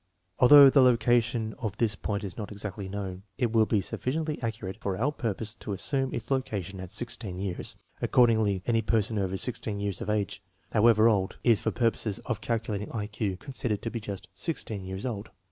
[0.39, 4.79] Although the location of this point is not exactly known, it will be sufficiently accurate
[4.81, 7.75] for our purpose to assume its location at 16 years.
[8.01, 10.41] Accordingly, any person over 16 years of age,
[10.71, 13.91] however old, is for purposes of calculating INSTRUCTIONS FOR USING Ul I Q considered to
[13.91, 15.29] be just 16 years old.